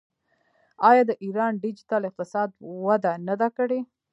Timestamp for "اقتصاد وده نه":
2.09-3.35